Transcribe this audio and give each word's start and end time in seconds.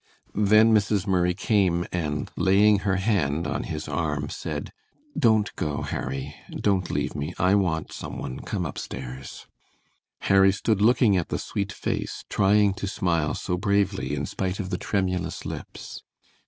Then 0.33 0.73
Mrs. 0.73 1.05
Murray 1.05 1.35
came, 1.35 1.85
and 1.91 2.31
laying 2.35 2.79
her 2.79 2.95
hand 2.95 3.45
on 3.45 3.65
his 3.65 3.87
arm, 3.87 4.29
said: 4.29 4.71
"Don't 5.15 5.55
go, 5.55 5.83
Harry; 5.83 6.33
don't 6.49 6.89
leave 6.89 7.15
me; 7.15 7.35
I 7.37 7.53
want 7.53 7.91
some 7.93 8.17
one; 8.17 8.39
come 8.39 8.65
upstairs." 8.65 9.45
Harry 10.21 10.51
stood 10.53 10.81
looking 10.81 11.17
at 11.17 11.29
the 11.29 11.37
sweet 11.37 11.71
face, 11.71 12.25
trying 12.31 12.73
to 12.81 12.87
smile 12.87 13.35
so 13.35 13.57
bravely 13.57 14.15
in 14.15 14.25
spite 14.25 14.59
of 14.59 14.71
the 14.71 14.79
tremulous 14.79 15.45
lips. 15.45 16.01